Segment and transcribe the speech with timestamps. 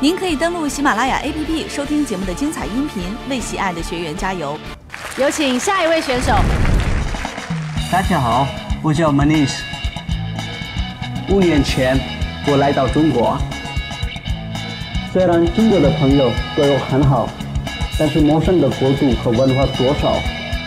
[0.00, 4.56] 您可以登录喜马拉雅 APP 收听节目的精彩音频，为喜爱的学员加油。
[5.18, 6.32] 有请下一位选手。
[7.90, 8.46] 大家好，
[8.80, 9.56] 我叫 Manish。
[11.28, 11.98] 五年前
[12.46, 13.36] 我来到中国，
[15.12, 17.28] 虽然中国的朋友对我很好，
[17.98, 20.14] 但是陌生的国度和文化多少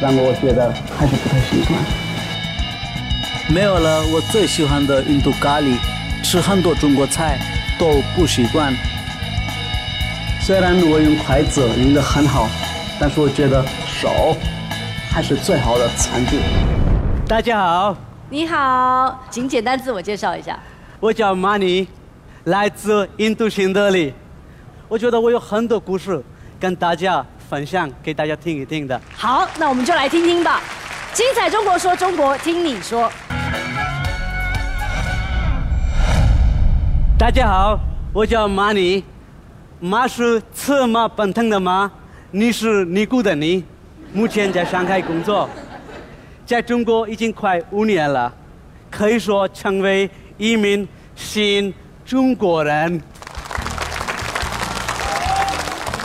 [0.00, 1.78] 让我觉得还是不太习惯。
[3.54, 5.76] 没有了我最喜欢的印度咖喱，
[6.22, 7.38] 吃很多中国菜
[7.78, 8.72] 都不习惯。
[10.48, 12.48] 虽然我用筷子用的很好，
[12.98, 14.34] 但是我觉得手
[15.10, 16.40] 还是最好的餐具。
[17.26, 17.94] 大家好，
[18.30, 20.58] 你好，请简单自我介绍一下。
[21.00, 21.86] 我叫马尼，
[22.44, 24.14] 来自印度新德里。
[24.88, 26.24] 我觉得我有很多故事
[26.58, 28.98] 跟大家分享，给大家听一听的。
[29.14, 30.62] 好，那我们就来听听吧。
[31.12, 33.12] 精彩中国说中国，听你说。
[37.18, 37.78] 大家好，
[38.14, 39.04] 我叫马尼，
[39.80, 41.88] 马是策马奔腾的马，
[42.32, 43.62] 你是尼姑的尼，
[44.12, 45.48] 目前在上海工作，
[46.44, 48.32] 在中国已经快五年了，
[48.90, 51.72] 可以说成为一名新
[52.04, 53.00] 中国人。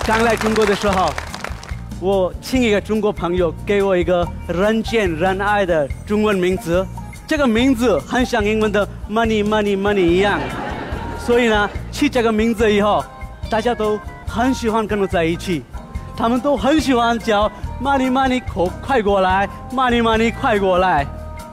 [0.06, 1.12] 刚来中国的时候，
[2.00, 6.86] 我请一个中国朋友给我一个人见人爱的中文名字，
[7.26, 10.40] 这个名字很像英文的 money money money 一样。
[11.18, 13.04] 所以呢，起这个名字以后，
[13.54, 15.62] 大家都很喜欢跟我在一起，
[16.18, 17.48] 他们都很喜欢叫
[17.80, 21.06] “money money” 快快过来，“money money” 快过来。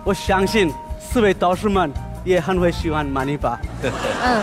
[0.03, 1.93] 我相信四位导师们
[2.25, 3.61] 也很会喜欢 “money” 吧。
[3.83, 4.43] 嗯。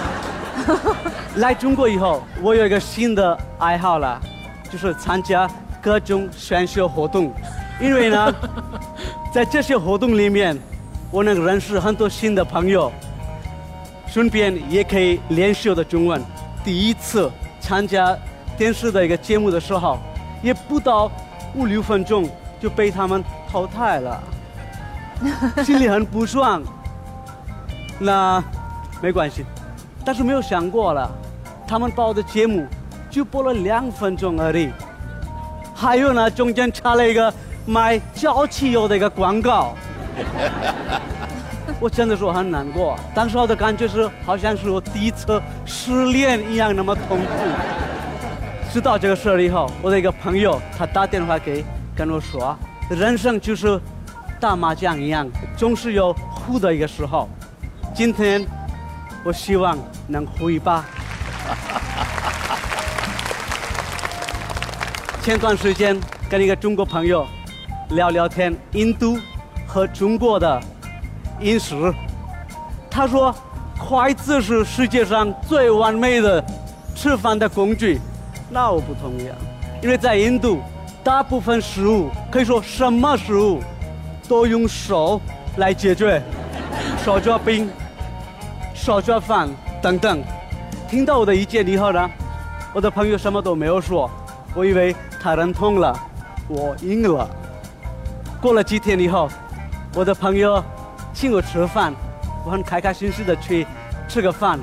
[1.41, 4.21] 来中国以后，我有一个新的爱好了，
[4.71, 5.49] 就是参加
[5.81, 7.33] 各种选秀活动，
[7.81, 8.31] 因为呢，
[9.33, 10.55] 在这些活动里面，
[11.09, 12.91] 我能认识很多新的朋友。
[14.05, 16.21] 顺便也可以练习我的中文。
[16.63, 17.31] 第一次
[17.67, 18.17] 参加
[18.57, 19.99] 电视的一个节目的时候，
[20.41, 21.11] 也不到
[21.53, 22.29] 五六分钟
[22.61, 24.23] 就被他们淘汰了，
[25.65, 26.63] 心里很不爽。
[27.99, 28.41] 那
[29.01, 29.43] 没关系，
[30.05, 31.11] 但是没有想过了，
[31.67, 32.65] 他们把我的节目
[33.09, 34.69] 就播了两分钟而已，
[35.75, 37.33] 还有呢，中间插了一个
[37.65, 39.73] 卖脚汽油的一个广告。
[41.79, 47.31] 我真的是很难过，当时我的感觉是好像是我第一次失恋一样那么痛苦。
[48.73, 51.63] 知道这个事儿以后，我的一个朋友他打电话给
[51.95, 52.57] 跟我说，
[52.89, 53.79] 人生就是
[54.39, 57.29] 打麻将一样，总是有胡的一个时候。
[57.93, 58.43] 今天
[59.23, 59.77] 我希望
[60.07, 60.83] 能胡一把。
[65.21, 67.23] 前段时间跟一个中国朋友
[67.89, 69.19] 聊聊天，印度
[69.67, 70.59] 和中国的。
[71.39, 71.93] 饮食，
[72.89, 73.33] 他说，
[73.77, 76.43] 筷子是世界上最完美的
[76.95, 78.01] 吃饭的工具，
[78.49, 79.35] 那我不同意，啊
[79.83, 80.59] 因为在印度，
[81.03, 83.61] 大部分食物可以说什么食物
[84.27, 85.21] 都用手
[85.57, 86.21] 来解决，
[87.05, 87.69] 手抓饼、
[88.73, 89.47] 手抓饭
[89.79, 90.23] 等等。
[90.89, 92.09] 听到我的意见以后呢，
[92.73, 94.09] 我的朋友什么都没有说，
[94.55, 95.95] 我以为他认同了，
[96.47, 97.29] 我赢了。
[98.41, 99.29] 过了几天以后，
[99.93, 100.63] 我的朋友。
[101.19, 101.91] 请我吃饭，
[102.45, 103.65] 我很开开心心的去
[104.07, 104.59] 吃个饭。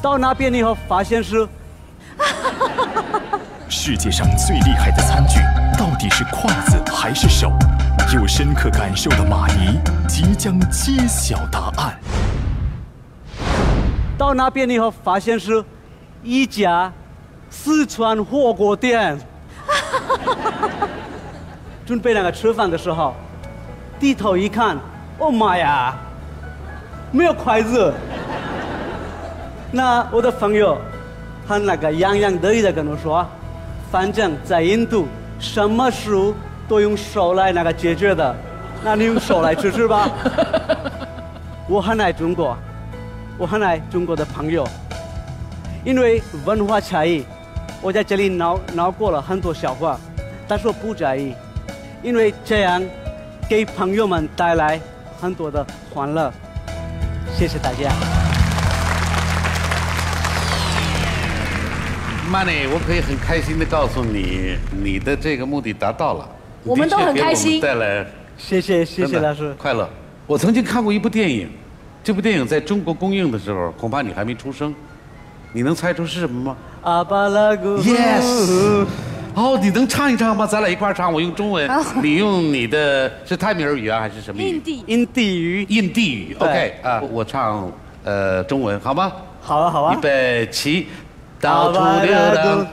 [0.00, 1.44] 到那边以后，发现是
[3.68, 5.40] 世界上最厉害的餐具
[5.76, 7.50] 到底是筷子还是手？
[8.14, 11.98] 有深刻感受的马尼即将揭晓答案。
[14.16, 15.64] 到那边以后，发现是
[16.22, 16.92] 一家
[17.50, 19.18] 四川火锅店。
[21.84, 23.16] 准备那个吃饭的时候，
[23.98, 24.76] 低头一看。
[25.18, 25.96] 哦妈呀，
[27.10, 27.92] 没有筷子。
[29.72, 30.78] 那我的朋友，
[31.46, 33.26] 他那个洋洋得意的跟我说，
[33.90, 35.08] 反正在印度，
[35.40, 36.32] 什么食物
[36.68, 38.34] 都用手来那个解决的，
[38.84, 40.08] 那你用手来吃吃吧。
[41.68, 42.56] 我很爱中国，
[43.36, 44.64] 我很爱中国的朋友，
[45.84, 47.24] 因为文化差异，
[47.82, 49.98] 我在这里闹闹过了很多笑话，
[50.46, 51.34] 但是我不在意，
[52.04, 52.80] 因为这样
[53.48, 54.80] 给朋友们带来。
[55.20, 56.32] 很多的欢乐，
[57.36, 57.90] 谢谢大家。
[62.30, 66.28] Money，我可以很开心的告诉你，你的这个目的达到了。
[66.62, 67.60] 我们都很开心。
[67.60, 68.06] 带来，
[68.36, 69.88] 谢谢谢谢老师，快乐。
[70.26, 71.50] 我曾经看过一部电影，
[72.04, 74.72] 这部电影在中国公映的时候，恐怕你还没出生。
[75.52, 76.56] 你能猜出是什么吗？
[76.82, 77.78] 阿巴拉古。
[77.78, 78.86] Yes。
[79.38, 80.44] 哦，你能唱一唱吗？
[80.44, 81.70] 咱俩一块唱，我用中文，
[82.02, 84.46] 你用你的是泰米尔语啊，还是什么语？
[84.48, 85.64] 印地印地语。
[85.68, 87.70] 印地语，OK 啊，我唱
[88.02, 89.12] 呃中文好吗？
[89.40, 89.94] 好啊，好啊。
[89.94, 90.88] 预备起。
[91.40, 92.66] 到处流浪，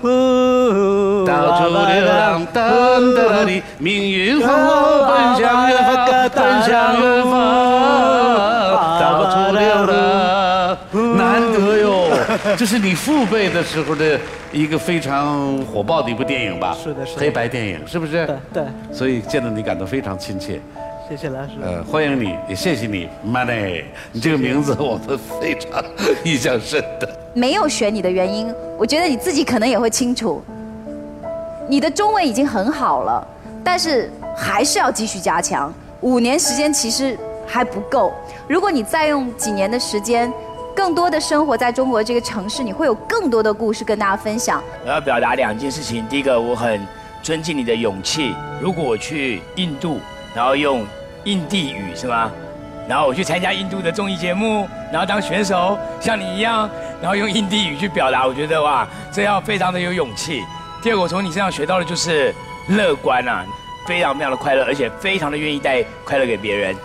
[1.23, 5.95] 到处流浪，哒哒哒的，命运和我奔向远方，
[6.31, 7.31] 奔向远方，
[12.55, 14.19] 这是你父辈的时候的
[14.51, 16.77] 一个非常火爆的一部电影吧？
[16.81, 18.25] 是的是的黑白电影，是不是？
[18.27, 20.61] 对对所以见到你感到非常亲切。
[21.09, 21.53] 谢谢老师。
[21.63, 23.85] 呃，欢迎你，也谢谢你，Money。
[24.11, 25.83] 你这个名字我们非常
[26.23, 27.09] 印象深的。
[27.33, 30.43] 没有选你的原因，我觉得你自己可能也会清楚。
[31.67, 33.27] 你的中文已经很好了，
[33.63, 35.73] 但是还是要继续加强。
[36.01, 37.17] 五年时间其实
[37.47, 38.13] 还不够，
[38.47, 40.31] 如果你再用几年的时间，
[40.75, 44.61] 更多的生活在中国这个城市，你会有更多的故事跟大家分享。
[44.83, 46.05] 我要表达两件事情。
[46.07, 46.85] 第一个，我很
[47.23, 48.35] 尊敬你的勇气。
[48.61, 50.01] 如果我去印度，
[50.35, 50.85] 然后用
[51.23, 52.29] 印地语是吗？
[52.89, 56.69] 然后我去参加印度的综艺节目，然后当选手，像你一样，
[57.01, 60.43] 然后用印地语去表达，我觉得哇，这要非常的有勇气。
[60.83, 62.35] 第二个，我从你身上学到的就是
[62.67, 63.45] 乐观啊，
[63.87, 66.75] 非常非常的快乐，而且非常的愿意带快乐给别人。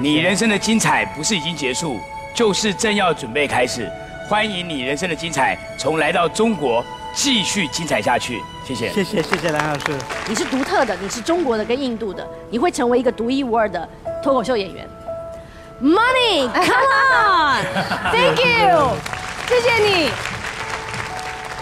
[0.00, 1.98] 你人生的精彩不是已经结束，
[2.34, 3.88] 就是正要准备开始。
[4.28, 6.84] 欢迎你人生的精彩，从来到中国
[7.14, 8.42] 继续精彩下去。
[8.64, 8.90] 谢谢。
[8.92, 9.92] 谢谢谢谢蓝老师。
[10.28, 13.88] 你是独特的，你是中国的跟印度的，你会成为一个独一无二的
[14.22, 14.84] 脱口秀演员。
[15.80, 16.74] Money，come
[17.52, 18.96] on，Thank you，
[19.46, 20.10] 谢谢你。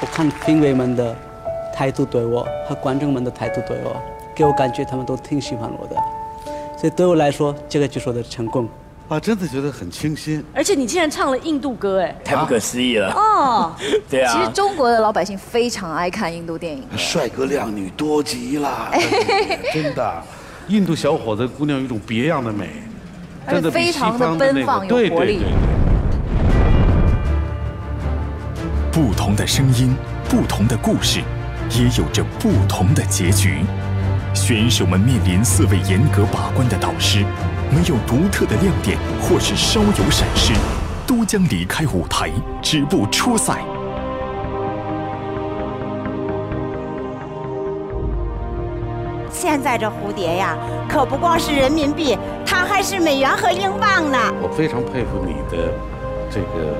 [0.00, 1.14] 我看评委们的
[1.74, 4.00] 态度对我和观众们的态度对我，
[4.34, 5.96] 给我感觉他们都挺喜欢我的，
[6.78, 8.68] 所以对我来说，这个就是我的成功。
[9.12, 10.42] 啊，真的觉得很清新。
[10.54, 13.12] 而且你竟然唱了印度歌，哎，太不可思议了。
[13.12, 13.76] 哦，
[14.08, 14.32] 对啊。
[14.32, 16.82] 其实中国的老百姓非常爱看印度电影。
[16.96, 18.90] 帅哥靓女多极了，
[19.74, 20.22] 真的。
[20.68, 22.68] 印度小伙子、姑娘有一种别样的美，
[23.46, 25.40] 真的非常的奔放有活力。
[28.90, 29.94] 不同的声音，
[30.28, 31.20] 不同的故事，
[31.70, 33.58] 也有着不同的结局。
[34.32, 37.22] 选手们面临四位严格把关的导师，
[37.72, 40.52] 没有独特的亮点或是稍有闪失，
[41.06, 42.30] 都将离开舞台，
[42.60, 43.64] 止步初赛。
[49.30, 50.54] 现在这蝴蝶呀，
[50.86, 54.18] 可不光是人民币，它还是美元和英镑呢。
[54.42, 55.72] 我非常佩服你的
[56.30, 56.76] 这个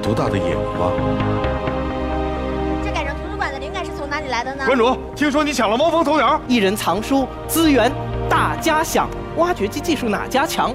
[0.00, 0.92] 独到的眼光。
[2.84, 4.64] 这改成图书馆的灵感是从哪里来的呢？
[4.64, 7.90] 馆主，听说你抢了猫蜂头条，一人藏书，资源
[8.30, 10.74] 大家享，挖掘机技术哪家强？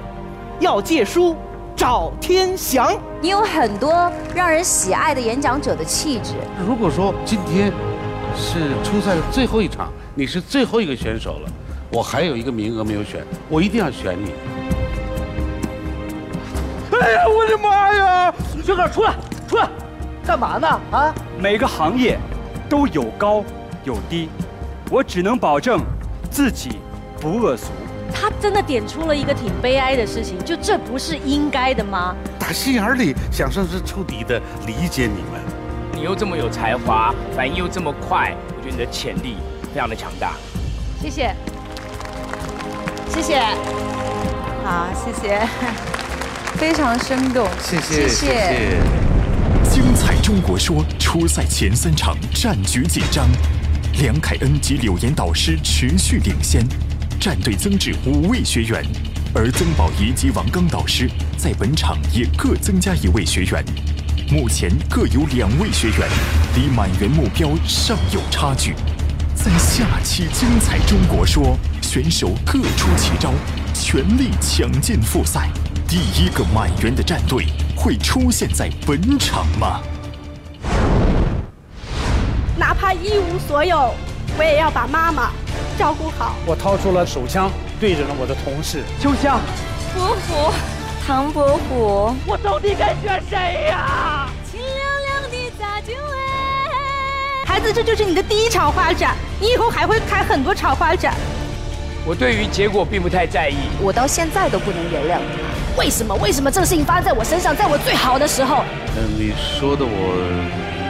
[0.60, 1.36] 要借书
[1.74, 2.96] 找天祥。
[3.20, 6.34] 你有很多让人喜爱的演讲者的气质。
[6.66, 7.72] 如果说今天
[8.36, 11.50] 是初赛的最后一场，你是最后一个选手了，
[11.90, 14.32] 我还有一个名额没有选，我一定要选你。
[17.00, 18.34] 哎呀，我的妈呀！
[18.64, 19.14] 学哥出来，
[19.48, 19.68] 出来，
[20.24, 20.80] 干嘛呢？
[20.92, 21.12] 啊？
[21.40, 22.16] 每个行业
[22.68, 23.42] 都有高
[23.82, 24.28] 有低，
[24.88, 25.80] 我只能保证
[26.30, 26.78] 自己
[27.20, 27.72] 不恶俗。
[28.12, 32.14] 他真的点出了一个挺悲哀的事情，就这不是应该的吗？
[32.38, 35.40] 打心眼里想甚至彻底的理解你们。
[35.94, 39.36] 你又这么有才华，反应又这么快，我觉得你的潜力
[39.72, 40.34] 非常的强大。
[41.00, 41.34] 谢谢，
[43.08, 43.40] 谢谢。
[44.64, 45.40] 好，谢谢，
[46.54, 47.46] 非常生动。
[47.60, 48.76] 谢谢谢谢。
[49.70, 53.26] 精彩中国说初赛前三场战局紧张，
[54.00, 56.64] 梁凯恩及柳岩导师持续领先，
[57.22, 58.84] 战队增至五位学员，
[59.32, 63.64] 而曾宝仪及王刚导师在本场也各增加一位学员，
[64.28, 66.08] 目前各有两位学员，
[66.56, 68.74] 离满员目标尚有差距。
[69.36, 73.32] 在下期精彩中国说，选手各出奇招，
[73.72, 75.48] 全力抢进复赛。
[75.86, 79.80] 第一个满员的战队会出现在本场吗？
[82.56, 83.94] 哪怕一无所有，
[84.36, 85.30] 我也要把妈妈
[85.82, 86.36] 照顾好。
[86.46, 89.40] 我掏出了手枪，对准了我的同事秋香。
[89.92, 90.54] 伯虎，
[91.04, 94.28] 唐伯虎，我到底该选谁呀？
[94.48, 97.44] 清凉凉的大酒哎。
[97.44, 101.14] 孩子，这就是你的第一场花展，你以后还会开很多场花展。
[102.06, 105.80] 我对于结果并不太在意，我到现在都不能原谅他。
[105.82, 106.14] 为什么？
[106.22, 108.62] 为什么这个事情发生在我身上，在我最好的时候？
[108.96, 109.98] 嗯，你说的我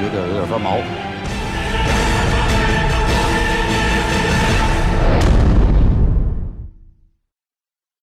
[0.03, 0.77] 有点有点发毛。